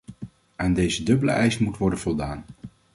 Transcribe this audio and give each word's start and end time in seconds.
Aan 0.55 0.73
deze 0.73 1.03
dubbele 1.03 1.31
eis 1.31 1.57
moet 1.57 1.77
worden 1.77 1.99
voldaan. 1.99 2.45